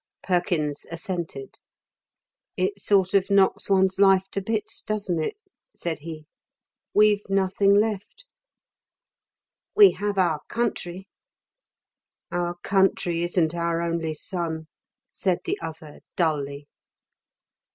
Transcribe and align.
Perkins 0.23 0.87
assented. 0.89 1.59
"It 2.57 2.81
sort 2.81 3.13
of 3.13 3.29
knocks 3.29 3.69
one's 3.69 3.99
life 3.99 4.23
to 4.31 4.41
bits, 4.41 4.81
doesn't 4.81 5.19
it?" 5.19 5.37
said 5.75 5.99
he. 5.99 6.25
"We've 6.91 7.21
nothing 7.29 7.75
left." 7.75 8.25
"We 9.75 9.91
have 9.91 10.17
our 10.17 10.39
country." 10.49 11.07
"Our 12.31 12.55
country 12.63 13.21
isn't 13.21 13.53
our 13.53 13.79
only 13.83 14.15
son," 14.15 14.65
said 15.11 15.41
the 15.45 15.59
other 15.61 15.99
dully. 16.15 16.67